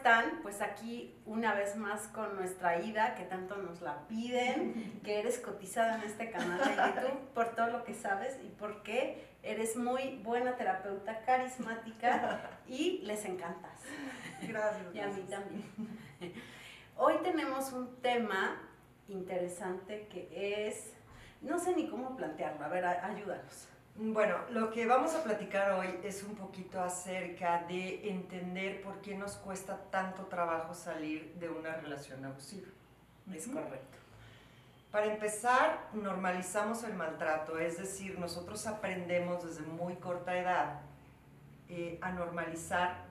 [0.00, 0.40] están?
[0.40, 5.38] Pues aquí una vez más con nuestra Ida, que tanto nos la piden, que eres
[5.38, 10.16] cotizada en este canal de YouTube por todo lo que sabes y porque eres muy
[10.24, 13.78] buena terapeuta, carismática y les encantas.
[14.40, 14.94] Gracias.
[14.94, 15.64] Y a mí también.
[16.96, 18.56] Hoy tenemos un tema
[19.06, 20.94] interesante que es,
[21.42, 23.68] no sé ni cómo plantearlo, a ver, ayúdanos.
[24.02, 29.14] Bueno, lo que vamos a platicar hoy es un poquito acerca de entender por qué
[29.14, 32.68] nos cuesta tanto trabajo salir de una relación abusiva.
[33.30, 33.98] Es correcto.
[34.90, 40.80] Para empezar, normalizamos el maltrato, es decir, nosotros aprendemos desde muy corta edad
[41.68, 43.04] eh, a normalizar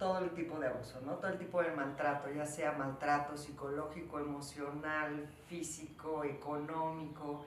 [0.00, 1.12] todo el tipo de abuso, ¿no?
[1.12, 7.44] Todo el tipo de maltrato, ya sea maltrato psicológico, emocional, físico, económico,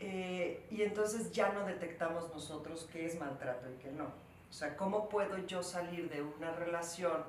[0.00, 4.04] eh, y entonces ya no detectamos nosotros qué es maltrato y qué no.
[4.04, 7.24] O sea, ¿cómo puedo yo salir de una relación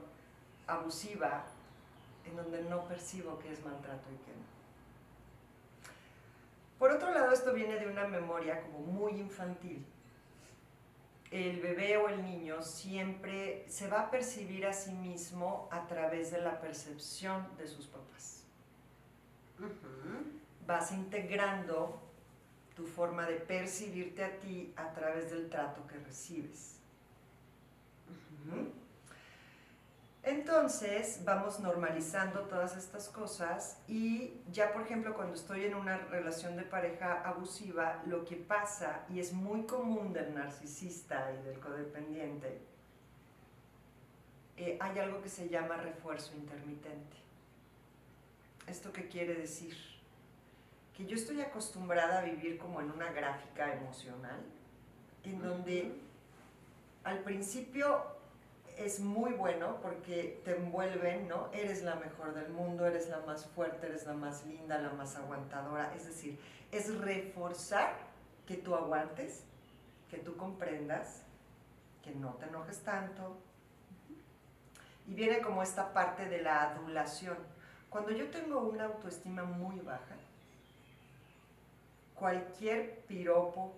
[0.68, 1.46] abusiva
[2.26, 4.50] en donde no percibo qué es maltrato y qué no?
[6.78, 9.86] Por otro lado, esto viene de una memoria como muy infantil.
[11.30, 16.32] El bebé o el niño siempre se va a percibir a sí mismo a través
[16.32, 18.44] de la percepción de sus papás.
[20.66, 22.09] Vas integrando
[22.80, 26.80] tu forma de percibirte a ti a través del trato que recibes.
[30.24, 36.56] Entonces vamos normalizando todas estas cosas y ya por ejemplo cuando estoy en una relación
[36.56, 42.62] de pareja abusiva, lo que pasa, y es muy común del narcisista y del codependiente,
[44.56, 47.18] eh, hay algo que se llama refuerzo intermitente.
[48.68, 49.89] ¿Esto qué quiere decir?
[51.00, 54.42] Que yo estoy acostumbrada a vivir como en una gráfica emocional,
[55.24, 55.94] en donde
[57.06, 58.04] al principio
[58.78, 61.50] es muy bueno porque te envuelven, ¿no?
[61.54, 65.16] Eres la mejor del mundo, eres la más fuerte, eres la más linda, la más
[65.16, 65.96] aguantadora.
[65.96, 66.38] Es decir,
[66.70, 67.94] es reforzar
[68.46, 69.46] que tú aguantes,
[70.10, 71.24] que tú comprendas,
[72.04, 73.38] que no te enojes tanto.
[75.08, 77.38] Y viene como esta parte de la adulación.
[77.90, 80.19] Cuando yo tengo una autoestima muy baja,
[82.20, 83.74] cualquier piropo,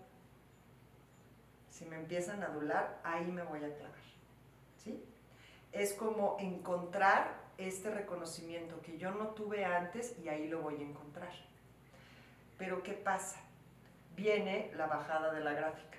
[1.70, 4.02] si me empiezan a adular, ahí me voy a clavar.
[4.84, 5.04] ¿sí?
[5.72, 10.82] Es como encontrar este reconocimiento que yo no tuve antes y ahí lo voy a
[10.82, 11.32] encontrar.
[12.58, 13.40] Pero ¿qué pasa?
[14.16, 15.98] Viene la bajada de la gráfica,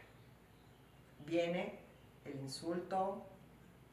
[1.24, 1.78] viene
[2.24, 3.24] el insulto,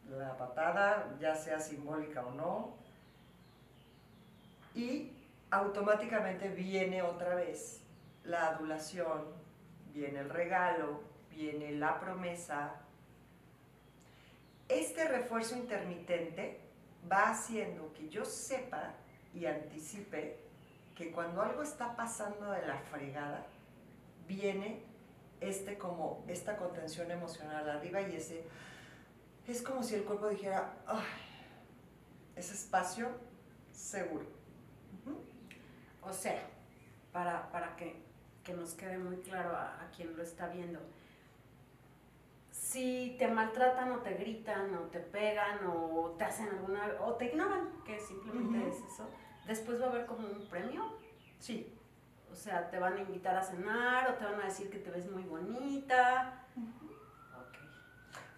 [0.10, 2.74] la patada, ya sea simbólica o no,
[4.76, 5.12] y
[5.52, 7.82] automáticamente viene otra vez
[8.30, 9.26] la adulación,
[9.94, 11.02] viene el regalo,
[11.32, 12.76] viene la promesa.
[14.68, 16.60] Este refuerzo intermitente
[17.12, 18.94] va haciendo que yo sepa
[19.34, 20.38] y anticipe
[20.96, 23.46] que cuando algo está pasando de la fregada,
[24.28, 24.84] viene
[25.42, 28.44] este como esta contención emocional arriba y ese
[29.48, 31.04] es como si el cuerpo dijera, Ay,
[32.36, 33.10] ese espacio
[33.72, 34.26] seguro.
[36.02, 36.48] O sea,
[37.12, 38.09] para, para que
[38.50, 40.80] que nos quede muy claro a, quien lo está viendo.
[42.50, 47.26] Si te maltratan o te gritan o te pegan o te hacen alguna o te
[47.26, 49.08] ignoran, que simplemente es eso,
[49.46, 50.98] después va a haber como un premio.
[51.38, 51.76] Sí.
[52.32, 54.90] O sea, te van a invitar a cenar o te van a decir que te
[54.90, 56.48] ves muy bonita.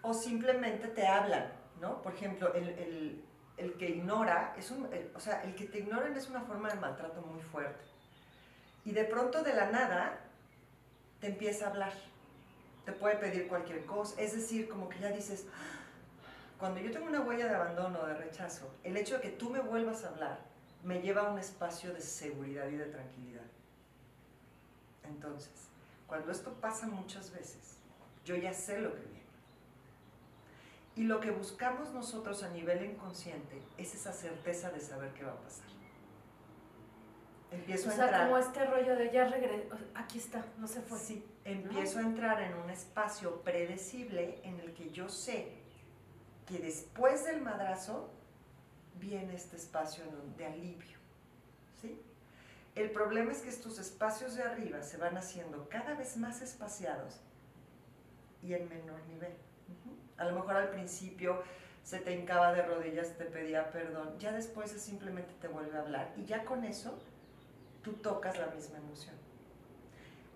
[0.01, 2.01] O simplemente te hablan, ¿no?
[2.01, 3.23] Por ejemplo, el,
[3.55, 6.79] el que ignora, es un, o sea, el que te ignoran es una forma de
[6.79, 7.90] maltrato muy fuerte.
[8.85, 10.19] Y de pronto de la nada
[11.19, 11.93] te empieza a hablar.
[12.85, 14.19] Te puede pedir cualquier cosa.
[14.19, 15.45] Es decir, como que ya dices,
[16.59, 19.59] cuando yo tengo una huella de abandono, de rechazo, el hecho de que tú me
[19.59, 20.39] vuelvas a hablar
[20.83, 23.45] me lleva a un espacio de seguridad y de tranquilidad.
[25.03, 25.51] Entonces,
[26.07, 27.77] cuando esto pasa muchas veces,
[28.25, 29.21] yo ya sé lo que viene.
[30.95, 35.33] Y lo que buscamos nosotros a nivel inconsciente es esa certeza de saber qué va
[35.33, 35.70] a pasar
[37.51, 38.27] empiezo o sea, a entrar.
[38.27, 40.97] como este rollo de ya regreso, aquí está, no se fue.
[40.97, 45.53] Sí, empiezo a entrar en un espacio predecible en el que yo sé
[46.47, 48.09] que después del madrazo
[48.99, 50.03] viene este espacio
[50.37, 50.97] de alivio.
[51.81, 52.01] ¿sí?
[52.75, 57.19] El problema es que estos espacios de arriba se van haciendo cada vez más espaciados
[58.41, 59.33] y en menor nivel.
[60.17, 61.41] A lo mejor al principio
[61.83, 66.13] se te hincaba de rodillas, te pedía perdón, ya después simplemente te vuelve a hablar
[66.15, 66.99] y ya con eso
[67.83, 69.15] tú tocas la misma emoción.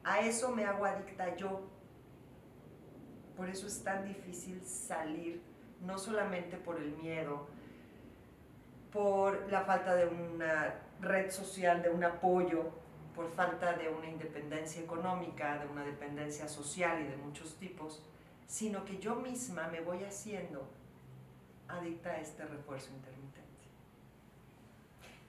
[0.04, 1.62] A eso me hago adicta yo.
[3.36, 5.42] Por eso es tan difícil salir
[5.82, 7.48] no solamente por el miedo,
[8.92, 12.72] por la falta de una red social, de un apoyo,
[13.16, 18.04] por falta de una independencia económica, de una dependencia social y de muchos tipos,
[18.48, 20.68] sino que yo misma me voy haciendo
[21.68, 23.45] adicta a este refuerzo intermitente.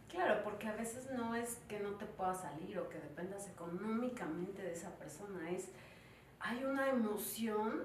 [0.09, 4.63] Claro, porque a veces no es que no te pueda salir o que dependas económicamente
[4.63, 5.69] de esa persona, es
[6.41, 7.83] hay una emoción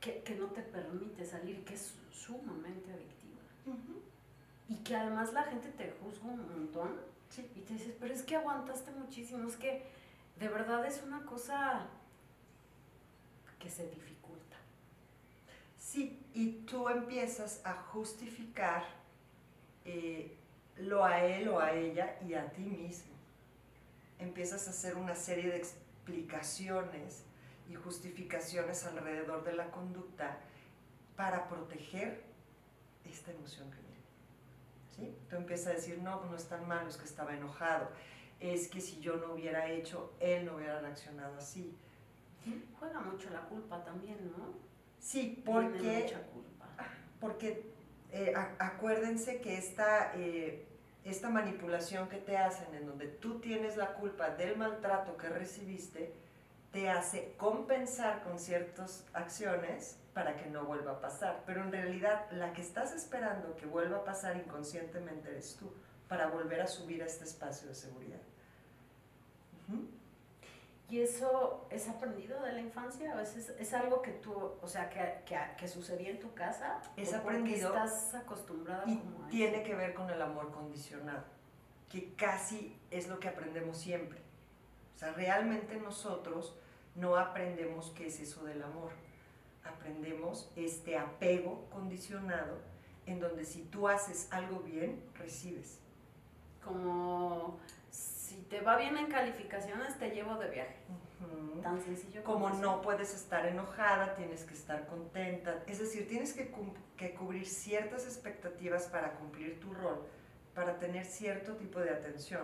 [0.00, 3.40] que, no te permite salir, que es sumamente adictiva.
[4.68, 7.00] Y que además la gente te juzga un montón
[7.38, 9.82] y te dices, pero es que aguantaste muchísimo, es que
[10.38, 11.86] de verdad es una cosa
[13.58, 14.56] que se dificulta.
[15.78, 18.84] Sí, y tú empiezas a justificar
[19.84, 20.36] eh,
[20.76, 23.12] lo a él o a ella y a ti mismo.
[24.18, 27.24] Empiezas a hacer una serie de explicaciones
[27.70, 30.38] y justificaciones alrededor de la conducta
[31.16, 32.22] para proteger
[33.04, 33.94] esta emoción que viene.
[34.96, 35.16] ¿Sí?
[35.28, 37.88] Tú empiezas a decir, no, no es tan malo, es que estaba enojado.
[38.40, 41.76] Es que si yo no hubiera hecho, él no hubiera reaccionado así.
[42.78, 44.54] Juega mucho la culpa también, ¿no?
[44.98, 46.14] Sí, porque,
[47.20, 47.74] porque
[48.16, 50.64] eh, acuérdense que esta, eh,
[51.04, 56.14] esta manipulación que te hacen en donde tú tienes la culpa del maltrato que recibiste,
[56.70, 61.42] te hace compensar con ciertas acciones para que no vuelva a pasar.
[61.44, 65.72] Pero en realidad la que estás esperando que vuelva a pasar inconscientemente eres tú,
[66.08, 68.20] para volver a subir a este espacio de seguridad.
[70.90, 73.12] ¿Y eso es aprendido de la infancia?
[73.12, 76.80] ¿A veces es algo que tú, o sea, que, que, que sucedía en tu casa?
[76.96, 77.68] Es aprendido.
[77.68, 81.24] estás acostumbrada y tiene que ver con el amor condicionado,
[81.88, 84.20] que casi es lo que aprendemos siempre.
[84.94, 86.54] O sea, realmente nosotros
[86.94, 88.92] no aprendemos qué es eso del amor.
[89.64, 92.58] Aprendemos este apego condicionado
[93.06, 95.78] en donde si tú haces algo bien, recibes.
[96.62, 97.58] Como
[98.34, 100.76] si te va bien en calificaciones, te llevo de viaje.
[101.62, 105.62] Tan sencillo como, no puedes estar enojada, tienes que estar contenta.
[105.66, 106.52] Es decir, tienes que,
[106.96, 110.04] que cubrir ciertas expectativas para cumplir tu rol,
[110.54, 112.42] para tener cierto tipo de atención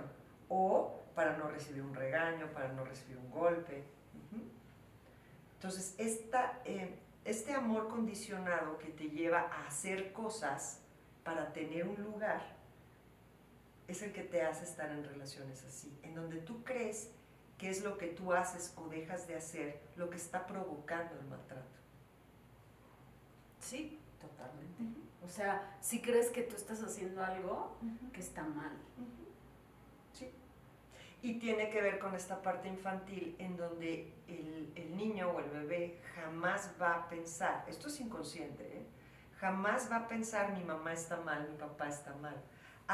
[0.48, 3.84] o para no recibir un regaño, para no recibir un golpe.
[5.54, 6.94] Entonces, esta, eh,
[7.24, 10.80] este amor condicionado que te lleva a hacer cosas
[11.24, 12.40] para tener un lugar,
[13.90, 17.10] es el que te hace estar en relaciones así, en donde tú crees
[17.58, 21.26] que es lo que tú haces o dejas de hacer lo que está provocando el
[21.26, 21.78] maltrato.
[23.58, 25.00] Sí, totalmente.
[25.22, 27.76] O sea, si crees que tú estás haciendo algo
[28.12, 28.72] que está mal.
[30.14, 30.30] Sí.
[31.20, 35.50] Y tiene que ver con esta parte infantil en donde el, el, niño o el
[35.50, 38.86] bebé jamás va a pensar, esto es inconsciente, ¿eh?
[39.36, 42.36] jamás va a pensar mi mamá está mal, mi papá está mal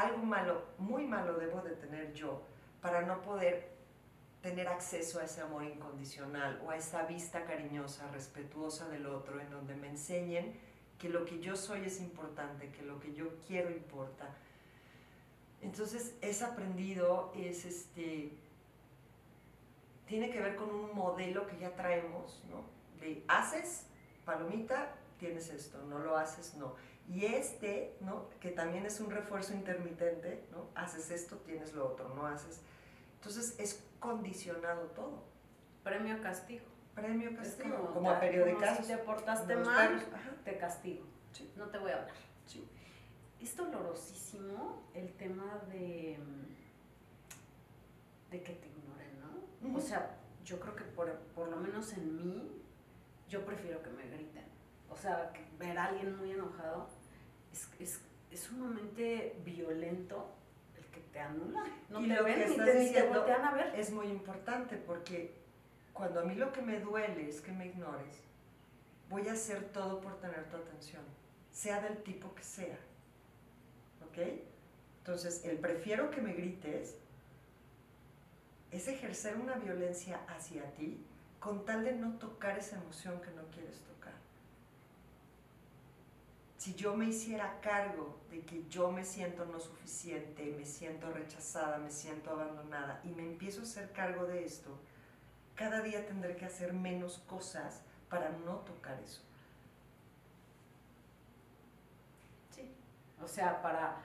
[0.01, 2.41] algo malo, muy malo debo de tener yo
[2.81, 3.75] para no poder
[4.41, 9.49] tener acceso a ese amor incondicional o a esa vista cariñosa, respetuosa del otro, en
[9.49, 10.59] donde me enseñen
[10.99, 14.29] que lo que yo soy es importante, que lo que yo quiero importa.
[15.61, 18.31] Entonces es aprendido, es este,
[20.05, 22.61] tiene que ver con un modelo que ya traemos, ¿no?
[22.99, 23.87] De haces,
[24.25, 26.75] palomita, tienes esto, no lo haces, no.
[27.07, 28.29] Y este, ¿no?
[28.41, 30.67] que también es un refuerzo intermitente, ¿no?
[30.75, 32.61] haces esto, tienes lo otro, no haces.
[33.15, 35.23] Entonces es condicionado todo.
[35.83, 36.65] Premio castigo.
[36.93, 38.79] Premio castigo, como, a periódicas.
[38.79, 40.03] Si te portaste mal,
[40.43, 41.05] te castigo.
[41.55, 42.15] No te voy a hablar.
[42.45, 42.67] Sí.
[43.39, 46.17] Es dolorosísimo el tema de,
[48.31, 49.77] de que te ignoren, ¿no?
[49.77, 52.51] O sea, yo creo que por, por, lo menos en mí,
[53.29, 54.45] yo prefiero que me griten.
[54.89, 56.87] O sea, que ver a alguien muy enojado
[57.51, 57.99] es,
[58.31, 60.29] es, sumamente violento
[60.77, 61.63] el que te anula.
[61.89, 63.73] No y te lo ven, que estás diciendo a ver.
[63.75, 65.33] es muy importante porque
[65.93, 68.19] cuando a mí lo que me duele es que me ignores,
[69.09, 71.03] voy a hacer todo por tener tu atención,
[71.51, 72.77] sea del tipo que sea.
[74.07, 74.19] ¿Ok?
[74.99, 76.95] Entonces, el prefiero que me grites
[78.71, 81.03] es ejercer una violencia hacia ti
[81.39, 83.96] con tal de no tocar esa emoción que no quieres tocar
[86.67, 91.77] si yo me hiciera cargo de que yo me siento no suficiente, me siento rechazada,
[91.77, 94.77] me siento abandonada y me empiezo a hacer cargo de esto,
[95.55, 99.21] cada día tendré que hacer menos cosas para no tocar eso.
[102.53, 102.69] Sí,
[103.23, 104.01] o sea, para,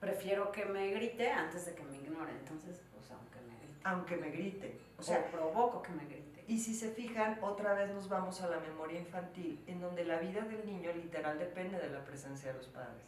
[0.00, 4.16] prefiero que me grite antes de que me ignore, entonces, pues aunque me grite aunque
[4.16, 4.80] me grite.
[4.98, 6.29] O sea, provoco que me grite.
[6.50, 10.18] Y si se fijan, otra vez nos vamos a la memoria infantil, en donde la
[10.18, 13.04] vida del niño literal depende de la presencia de los padres.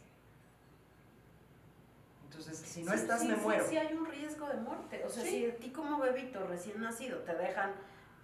[2.23, 3.67] Entonces, si no estás, me muero.
[3.67, 5.03] Sí, hay un riesgo de muerte.
[5.05, 7.73] O sea, si a ti como bebito recién nacido te dejan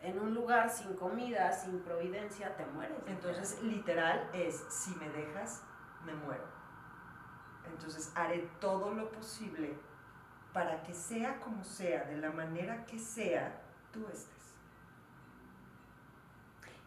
[0.01, 2.95] en un lugar sin comida, sin providencia, te mueres.
[3.05, 5.63] Entonces, literal es, si me dejas,
[6.05, 6.47] me muero.
[7.69, 9.73] Entonces, haré todo lo posible
[10.53, 13.61] para que sea como sea, de la manera que sea,
[13.91, 14.38] tú estés.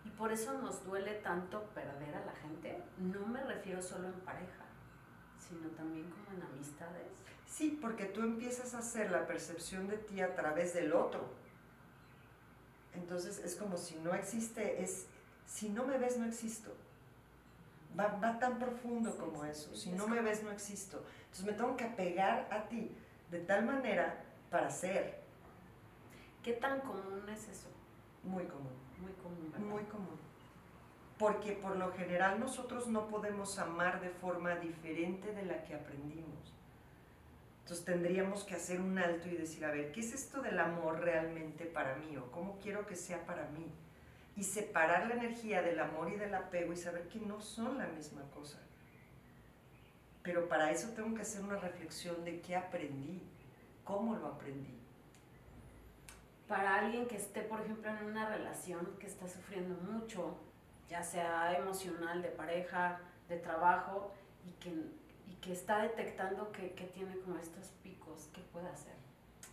[0.04, 2.82] Y por eso nos duele tanto perder a la gente.
[2.98, 4.64] No me refiero solo en pareja,
[5.38, 7.06] sino también como en amistades.
[7.46, 11.28] Sí, porque tú empiezas a hacer la percepción de ti a través del otro.
[12.94, 15.06] Entonces es como si no existe, es,
[15.46, 16.74] si no me ves no existo.
[17.98, 19.74] Va, va tan profundo como eso.
[19.76, 21.04] si no me ves no existo.
[21.24, 22.90] Entonces me tengo que apegar a ti
[23.30, 25.20] de tal manera para ser.
[26.42, 27.68] ¿Qué tan común es eso?
[28.22, 28.81] Muy común.
[29.02, 29.68] Muy común.
[29.68, 30.18] Muy común.
[31.18, 36.52] Porque por lo general nosotros no podemos amar de forma diferente de la que aprendimos.
[37.62, 41.00] Entonces tendríamos que hacer un alto y decir, a ver, ¿qué es esto del amor
[41.00, 42.16] realmente para mí?
[42.16, 43.66] ¿O cómo quiero que sea para mí?
[44.36, 47.86] Y separar la energía del amor y del apego y saber que no son la
[47.86, 48.58] misma cosa.
[50.22, 53.22] Pero para eso tengo que hacer una reflexión de qué aprendí,
[53.84, 54.81] cómo lo aprendí.
[56.52, 60.36] Para alguien que esté, por ejemplo, en una relación que está sufriendo mucho,
[60.86, 64.12] ya sea emocional, de pareja, de trabajo,
[64.46, 68.92] y que, y que está detectando que, que tiene como estos picos, ¿qué puede hacer?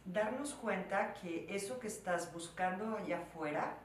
[0.04, 3.78] Darnos cuenta que eso que estás buscando allá afuera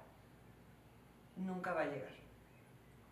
[1.37, 2.17] nunca va a llegar.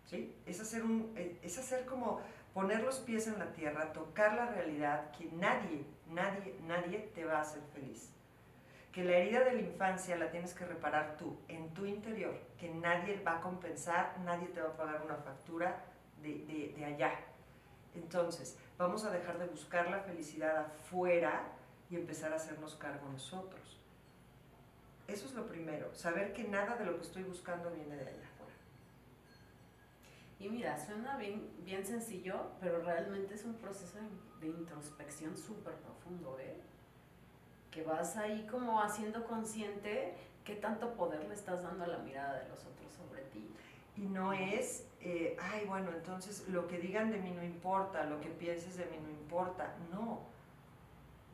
[0.03, 0.35] ¿Sí?
[0.45, 2.19] Es hacer, un, es hacer como
[2.53, 7.37] poner los pies en la tierra, tocar la realidad que nadie, nadie, nadie te va
[7.37, 8.09] a hacer feliz.
[8.93, 12.69] Que la herida de la infancia la tienes que reparar tú, en tu interior, que
[12.69, 15.83] nadie va a compensar, nadie te va a pagar una factura
[16.21, 17.19] de, de allá.
[17.95, 21.43] Entonces, vamos a dejar de buscar la felicidad afuera
[21.89, 23.79] y empezar a hacernos cargo nosotros.
[25.07, 28.29] Eso es lo primero, saber que nada de lo que estoy buscando viene de allá.
[30.43, 33.97] Y mira, suena bien, bien sencillo, pero realmente es un proceso
[34.41, 36.57] de, introspección súper profundo, ¿eh?
[37.73, 40.13] Que vas ahí como haciendo consciente
[40.43, 43.49] qué tanto poder le estás dando a la mirada de los otros sobre ti.
[43.97, 48.19] Y no es, eh, ay, bueno, entonces lo que digan de mí no importa, lo
[48.19, 49.73] que pienses de mí no importa.
[49.91, 50.21] No.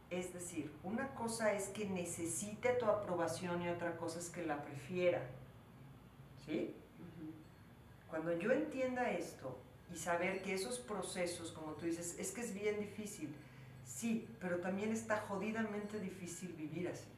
[0.10, 4.62] Es decir, una cosa es que necesite tu aprobación y otra cosa es que la
[4.62, 5.22] prefiera.
[6.46, 6.74] ¿Sí?
[8.10, 9.56] Cuando yo entienda esto
[9.94, 13.36] y saber que esos procesos, como tú dices, es que es bien difícil,
[13.90, 17.10] sí, pero también está jodidamente difícil vivir así.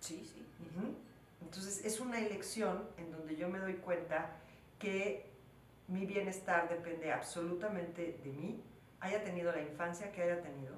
[0.00, 0.44] Sí, sí.
[1.42, 4.36] Entonces es una elección en donde yo me doy cuenta
[4.78, 5.30] que
[5.88, 8.62] mi bienestar depende absolutamente de mí,
[9.00, 10.74] haya tenido la infancia que haya tenido,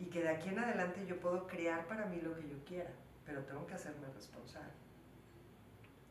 [0.00, 2.90] y que de aquí en adelante yo puedo crear para mí lo que yo quiera,
[3.26, 4.72] pero tengo que hacerme responsable.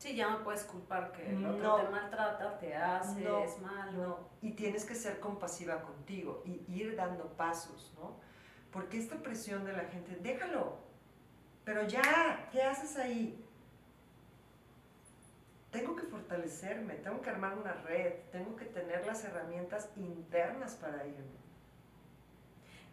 [0.07, 3.91] Sí, ya no puedes culpar que el otro te maltrata, te hace, es malo.
[3.91, 8.15] No, y tienes que ser compasiva contigo y ir dando pasos, ¿no?
[8.71, 10.77] Porque esta presión de la gente, déjalo,
[11.65, 13.43] pero ya, ¿qué haces ahí?
[15.71, 21.05] Tengo que fortalecerme, tengo que armar una red, tengo que tener las herramientas internas para
[21.05, 21.37] irme.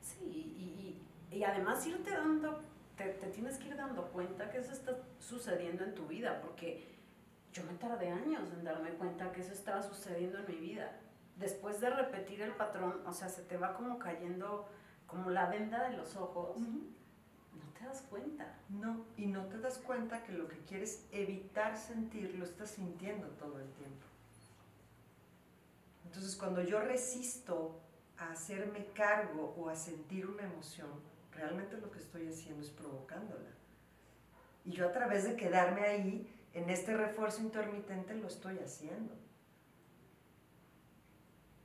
[0.02, 2.60] Sí, y, y, y además irte dando,
[2.96, 6.92] te, te tienes que ir dando cuenta que eso está sucediendo en tu vida, porque
[7.54, 10.90] yo me tardé años en darme cuenta que eso estaba sucediendo en mi vida.
[11.36, 14.68] Después de repetir el patrón, o sea, se te va como cayendo
[15.06, 16.58] como la venda de los ojos.
[16.58, 18.58] No te das cuenta.
[18.68, 23.28] No, y no te das cuenta que lo que quieres evitar sentir lo estás sintiendo
[23.28, 24.04] todo el tiempo.
[26.06, 27.80] Entonces, cuando yo resisto
[28.18, 30.88] a hacerme cargo o a sentir una emoción,
[31.32, 33.50] realmente lo que estoy haciendo es provocándola.
[34.64, 39.14] Y yo a través de quedarme ahí, en este refuerzo intermitente lo estoy haciendo.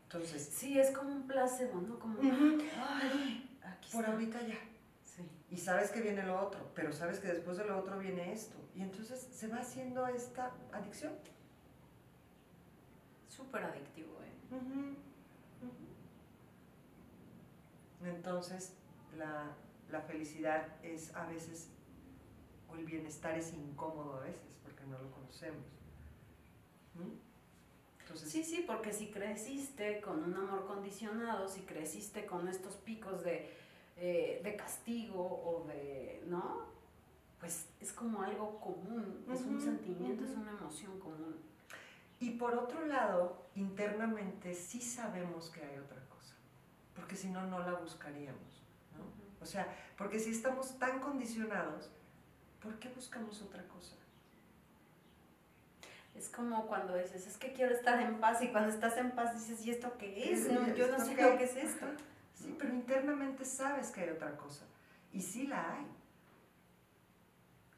[0.03, 0.43] Entonces.
[0.51, 1.99] Sí, es como un placebo, ¿no?
[1.99, 2.17] Como,
[3.93, 4.57] por ahorita ya.
[5.05, 5.29] Sí.
[5.51, 8.57] Y sabes que viene lo otro, pero sabes que después de lo otro viene esto.
[8.75, 11.13] Y entonces se va haciendo esta adicción.
[13.27, 14.95] Súper adictivo, ¿eh?
[18.03, 18.73] Entonces,
[19.17, 19.51] la,
[19.91, 21.69] la felicidad es a veces,
[22.89, 24.49] bienestar es incómodo a veces
[24.89, 25.65] no lo conocemos.
[28.15, 33.53] sí, sí, porque si creciste con un amor condicionado, si creciste con estos picos de,
[33.97, 36.67] eh, de castigo o de, ¿no?
[37.39, 40.41] pues es como algo común, es un sentimiento, es ujú.
[40.41, 41.37] una emoción común.
[42.19, 46.35] Y por otro lado, internamente sí sabemos que hay otra cosa,
[46.93, 48.61] porque si no, no la buscaríamos.
[48.97, 49.05] ¿no?
[49.41, 51.89] O sea, porque si estamos tan condicionados,
[52.61, 53.95] ¿por qué buscamos otra cosa?
[56.15, 59.33] Es como cuando dices, es que quiero estar en paz y cuando estás en paz
[59.33, 60.51] dices, ¿y esto qué es?
[60.51, 61.21] No, yo no ¿esto sé qué?
[61.23, 61.85] lo que es esto.
[61.85, 61.95] Ajá.
[62.33, 64.65] Sí, pero internamente sabes que hay otra cosa.
[65.13, 65.87] Y sí la hay.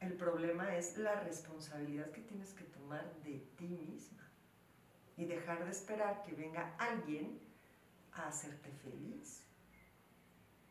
[0.00, 4.28] El problema es la responsabilidad que tienes que tomar de ti misma.
[5.16, 7.40] Y dejar de esperar que venga alguien
[8.12, 9.42] a hacerte feliz.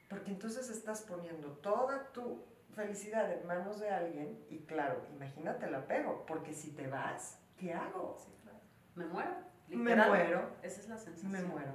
[0.09, 5.75] Porque entonces estás poniendo toda tu felicidad en manos de alguien y claro, imagínate el
[5.75, 8.17] apego, porque si te vas, ¿qué hago?
[8.19, 8.59] Sí, claro.
[8.95, 9.31] Me muero.
[9.67, 10.49] Me muero.
[10.61, 11.31] Esa es la sensación.
[11.31, 11.73] me muero.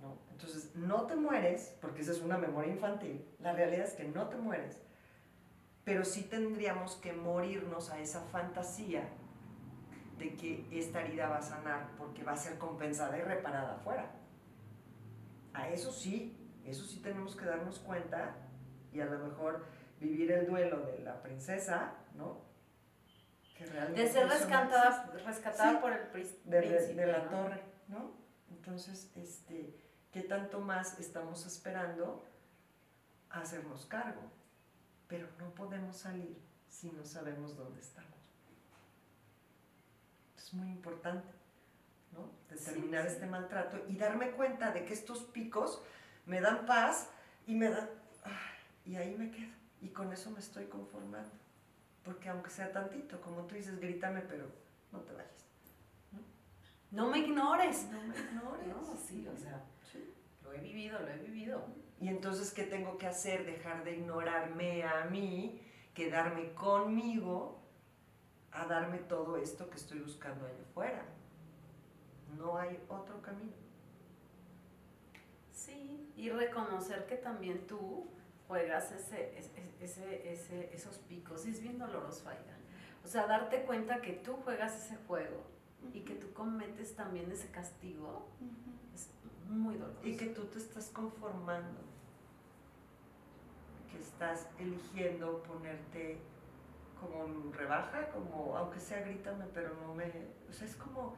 [0.00, 0.18] ¿no?
[0.30, 3.24] Entonces, no te mueres, porque esa es una memoria infantil.
[3.38, 4.82] La realidad es que no te mueres,
[5.84, 9.08] pero sí tendríamos que morirnos a esa fantasía
[10.18, 14.10] de que esta herida va a sanar porque va a ser compensada y reparada afuera.
[15.52, 18.34] A eso sí, eso sí tenemos que darnos cuenta
[18.92, 19.64] y a lo mejor
[20.00, 22.44] vivir el duelo de la princesa, ¿no?
[23.56, 25.78] Que realmente De ser rescatada, existe rescatada Sí.
[25.80, 26.94] por el pris- de, de- príncipe.
[27.00, 27.30] de la ¿no?
[27.30, 28.12] torre, ¿no?
[28.50, 29.74] Entonces, este,
[30.12, 32.24] ¿qué tanto más estamos esperando
[33.30, 34.22] a hacernos cargo?
[35.08, 36.36] Pero no podemos salir
[36.68, 38.10] si no sabemos dónde estamos.
[40.36, 41.28] Es muy importante,
[42.12, 42.30] ¿no?
[42.50, 43.14] Determinar Sí, sí.
[43.14, 45.82] este maltrato y darme cuenta de que estos picos
[46.26, 47.08] me dan paz
[47.46, 47.88] y me dan...
[48.84, 49.52] y ahí me quedo.
[49.80, 51.30] Y con eso me estoy conformando.
[52.04, 54.46] Porque aunque sea tantito, como tú dices, grítame, pero
[54.92, 55.46] no te vayas.
[56.90, 57.88] No me ignores.
[57.90, 58.66] No me ignores.
[58.68, 60.14] No, sí, o sea, Sí.
[60.42, 61.66] lo he vivido, lo he vivido.
[62.00, 63.44] Y entonces, ¿qué tengo que hacer?
[63.44, 65.60] Dejar de ignorarme a mí,
[65.94, 67.60] quedarme conmigo,
[68.52, 71.04] a darme todo esto que estoy buscando allá afuera.
[72.38, 73.52] No hay otro camino.
[75.52, 78.06] Sí, y reconocer que también tú
[78.48, 79.38] juegas ese,
[79.80, 81.46] ese, ese, esos picos.
[81.46, 82.56] Y es bien doloroso, Aida.
[83.04, 85.44] O sea, darte cuenta que tú juegas ese juego
[85.92, 88.26] y que tú cometes también ese castigo
[88.94, 89.08] es
[89.48, 90.06] muy doloroso.
[90.06, 91.80] Y que tú te estás conformando,
[93.90, 96.18] que estás eligiendo ponerte
[97.00, 100.04] como en rebaja, como aunque sea grítame, pero no me...
[100.48, 101.14] O sea, es como...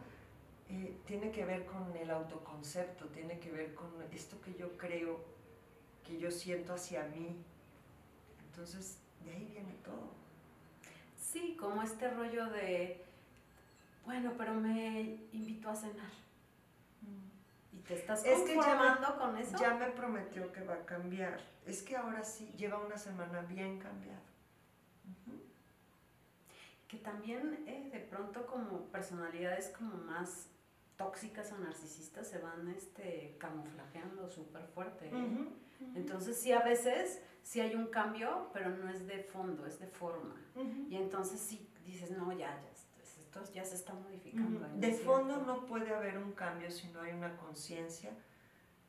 [0.69, 5.25] eh, tiene que ver con el autoconcepto, tiene que ver con esto que yo creo,
[6.09, 7.37] que yo siento hacia mí.
[8.51, 10.09] Entonces, de ahí viene todo.
[11.21, 13.05] Sí, como este rollo de,
[14.07, 15.01] bueno, pero me
[15.33, 16.11] invitó a cenar.
[17.73, 19.59] Y te estás Es que me- con eso.
[19.61, 21.39] Ya me prometió que va a cambiar.
[21.67, 24.23] Es que ahora sí, lleva una semana bien cambiada.
[25.05, 25.37] Ujú.
[26.89, 30.47] Que también eh, de pronto como personalidades como más
[30.97, 35.07] tóxicas o narcisistas se van este, camuflajeando súper fuerte.
[35.09, 35.49] ¿eh?
[35.95, 39.87] Entonces sí a veces sí hay un cambio, pero no es de fondo, es de
[39.87, 40.35] forma.
[40.55, 40.87] Ujú.
[40.89, 44.59] Y entonces sí dices, no, ya, ya, esto, ya se está modificando.
[44.59, 44.69] Ujú.
[44.69, 48.11] ¿no es De fondo no puede haber un cambio si no hay una conciencia,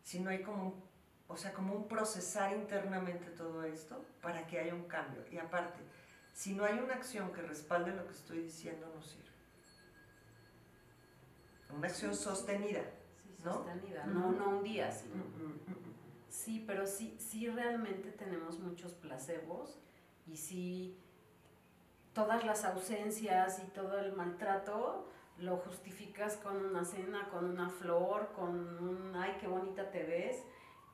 [0.04, 0.84] si no hay como un,
[1.28, 5.24] o sea, como un procesar internamente todo esto para que haya un cambio.
[5.32, 5.80] Y aparte,
[6.34, 9.30] si no hay una acción que respalde lo que estoy diciendo, no sirve.
[11.76, 12.82] Una acción sostenida.
[13.22, 13.54] Sí, ¿no?
[13.54, 15.24] sostenida, no, no un día, sino.
[16.30, 19.78] Sí, pero sí, sí realmente tenemos muchos placebos
[20.28, 20.98] y sí
[22.14, 25.08] todas las ausencias y todo el maltrato
[25.40, 30.44] lo justificas con una cena, con una flor, con un ay qué bonita te ves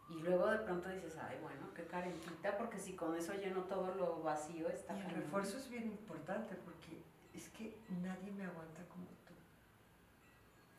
[0.10, 3.93] y luego de pronto dices ay bueno qué carentita porque si con eso lleno todo
[3.95, 7.02] lo vacío está Y el refuerzo es bien importante porque
[7.34, 9.34] es que nadie me aguanta como tú.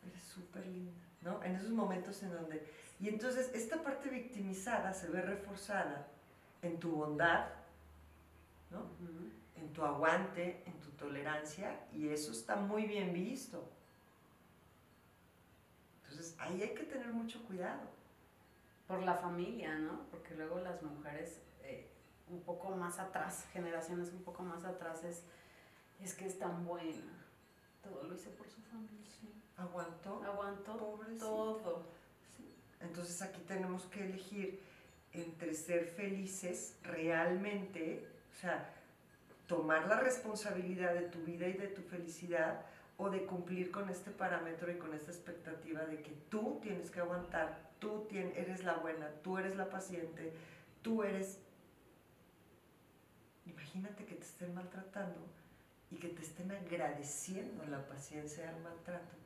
[0.09, 0.93] Eres súper linda,
[1.23, 1.43] ¿no?
[1.43, 2.67] En esos momentos en donde...
[2.99, 4.09] Y entonces esta parte
[4.93, 6.09] se ve reforzada
[6.63, 7.47] en tu bondad,
[8.71, 8.81] ¿no?
[8.81, 9.31] Ujú.
[9.57, 13.65] En tu aguante, en tu tolerancia, y eso está muy bien visto.
[16.03, 17.95] Entonces ahí hay que tener mucho cuidado.
[18.89, 20.03] Por la familia, ¿no?
[20.11, 21.89] Porque luego las mujeres eh,
[22.29, 25.23] un poco más atrás, generaciones un poco más atrás, es,
[26.01, 27.13] es que es tan buena.
[27.83, 28.97] Todo lo hice por su familia.
[29.57, 30.23] Aguantó.
[30.23, 31.25] Aguantó Pobrecita.
[31.25, 31.96] todo.
[32.81, 34.61] Entonces aquí tenemos que elegir
[35.13, 38.71] entre ser felices realmente, o sea,
[39.47, 42.67] tomar la responsabilidad de tu vida y de tu felicidad
[42.99, 47.01] o de cumplir con este parámetro y con esta expectativa de que tú tienes que
[47.01, 50.33] aguantar, tú eres la buena, tú eres la paciente,
[50.83, 51.39] tú eres
[53.47, 55.21] imagínate que te estén maltratando
[55.91, 59.26] y que te estén agradeciendo la paciencia del maltrato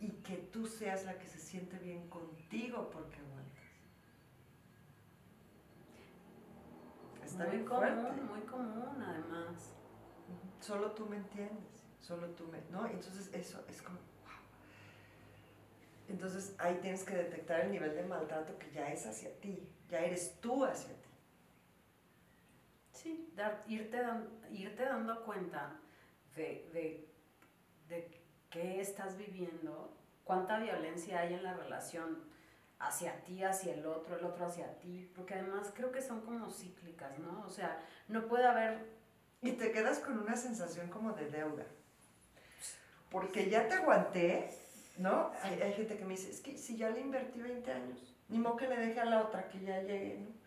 [0.00, 3.50] y que tú seas la que se siente bien contigo porque aguantas.
[7.22, 9.74] Está muy común, muy común además.
[10.58, 12.60] Solo tú me entiendes, solo tú me...
[12.70, 12.86] ¿No?
[12.86, 13.98] Entonces eso es como...
[16.08, 20.00] Entonces ahí tienes que detectar el nivel de maltrato que ya es hacia ti, ya
[20.00, 21.08] eres tú hacia ti.
[22.92, 24.02] Sí, dar, irte,
[24.50, 25.78] irte dando cuenta
[26.34, 27.08] de, de,
[27.88, 28.19] de
[28.50, 29.92] qué estás viviendo,
[30.24, 32.18] cuánta violencia hay en la relación
[32.78, 36.50] hacia ti, hacia el otro, el otro hacia ti, porque además creo que son como
[36.50, 37.42] cíclicas, ¿no?
[37.46, 39.00] O sea, no puede haber...
[39.42, 41.64] Y te quedas con una sensación como de deuda,
[43.10, 44.50] porque ya te aguanté,
[44.98, 45.30] ¿no?
[45.42, 48.38] Hay, hay, gente que me dice, es que si ya le invertí 20 años, ni
[48.38, 50.40] modo que le deje a la otra que ya llegue, ¿no?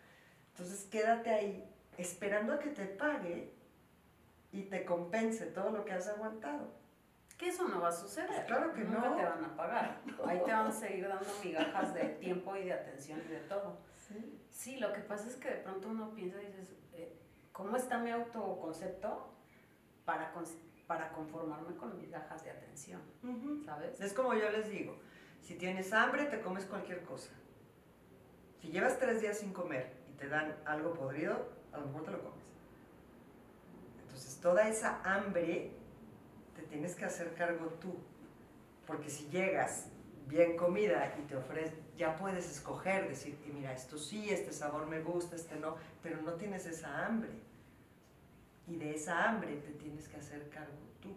[0.52, 3.52] Entonces quédate ahí esperando a que te pague
[4.52, 6.83] y te compense todo lo que has aguantado.
[7.38, 8.28] Que eso no va a suceder.
[8.28, 9.16] Pues claro que Nunca no.
[9.16, 10.00] te van a pagar.
[10.24, 13.78] Ahí te van a seguir dando migajas de tiempo y de atención y de todo.
[13.96, 14.40] Sí.
[14.50, 17.18] Sí, lo que pasa es que de pronto uno piensa y dices, eh,
[17.52, 19.32] ¿cómo está mi autoconcepto
[20.04, 20.32] para,
[20.86, 23.02] para conformarme con migajas de atención?
[23.64, 24.00] ¿Sabes?
[24.00, 24.96] Es como yo les digo,
[25.40, 27.30] si tienes hambre te comes cualquier cosa.
[28.60, 32.10] Si llevas tres días sin comer y te dan algo podrido, a lo mejor te
[32.12, 32.44] lo comes.
[34.02, 35.72] Entonces toda esa hambre
[36.54, 37.94] te tienes que hacer cargo tú.
[38.86, 39.86] Porque si llegas
[40.26, 44.86] bien comida y te ofreces, ya puedes escoger, decir, y mira, esto sí, este sabor
[44.86, 47.30] me gusta, este no, pero no tienes esa hambre.
[48.66, 51.16] Y de esa hambre te tienes que hacer cargo tú.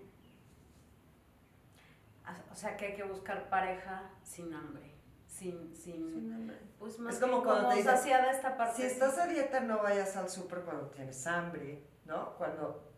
[2.51, 4.93] O sea que hay que buscar pareja sin hambre.
[5.27, 6.57] Sin, sin, sin hambre.
[6.79, 8.77] Pues más es como cuando como te saciada esta parte.
[8.77, 12.35] Si estás a dieta, no vayas al súper cuando tienes hambre, ¿no?
[12.37, 12.91] Cuando...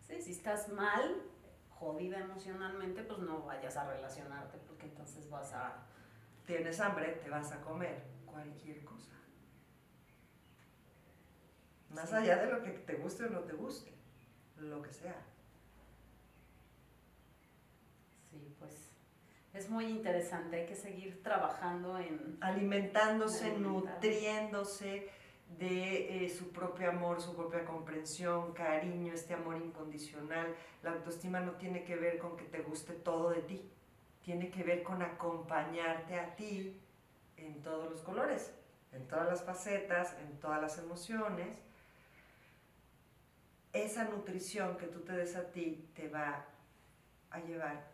[0.00, 1.22] Sí, si estás mal,
[1.82, 5.84] jodida emocionalmente, pues no vayas a relacionarte porque entonces vas a...
[6.46, 9.12] Tienes hambre, te vas a comer cualquier cosa.
[11.90, 12.14] Más sí.
[12.14, 13.92] allá de lo que te guste o no te guste,
[14.56, 15.20] lo que sea.
[18.30, 18.92] Sí, pues
[19.52, 22.38] es muy interesante, hay que seguir trabajando en...
[22.40, 25.10] Alimentándose, en nutriéndose
[25.58, 30.54] de eh, su propio amor, su propia comprensión, cariño, este amor incondicional.
[30.82, 33.70] La autoestima no tiene que ver con que te guste todo de ti,
[34.24, 36.80] tiene que ver con acompañarte a ti
[37.36, 38.52] en todos los colores,
[38.92, 41.58] en todas las facetas, en todas las emociones.
[43.72, 46.44] Esa nutrición que tú te des a ti te va
[47.30, 47.90] a llevar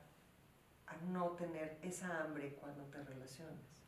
[0.87, 3.79] a no tener esa hambre cuando te relacionas.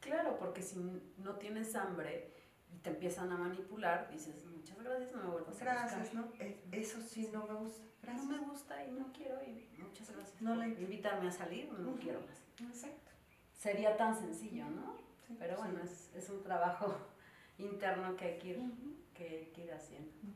[0.00, 0.78] Claro, porque si
[1.18, 2.30] no tienes hambre
[2.74, 6.32] y te empiezan a manipular, dices, muchas gracias, no me vuelvas a Gracias, ¿no?
[6.72, 7.84] Eso sí no me gusta.
[8.02, 8.26] Gracias.
[8.26, 11.90] No me gusta y no quiero y muchas gracias no por invitarme a salir, no
[11.90, 12.00] uh -huh.
[12.00, 12.68] quiero más.
[12.68, 13.10] Exacto.
[13.54, 14.96] Sería tan sencillo, ¿no?
[15.26, 16.10] Sí, Pero bueno, sí.
[16.14, 16.94] es, es, un trabajo
[17.58, 18.94] interno que hay que ir, uh -huh.
[19.14, 20.10] que, que ir haciendo.
[20.22, 20.34] Uh -huh.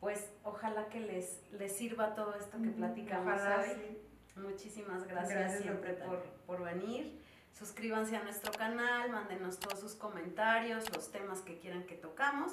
[0.00, 3.68] Pues ojalá que les, les sirva todo esto que platicamos ojalá, hoy.
[3.74, 4.40] Sí.
[4.40, 7.25] Muchísimas gracias, Gracias, siempre por, por venir.
[7.58, 12.52] Suscríbanse a nuestro canal, mándenos todos sus comentarios, los temas que quieran que tocamos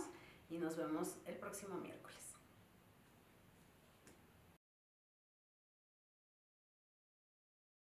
[0.50, 2.23] y nos vemos el próximo miércoles.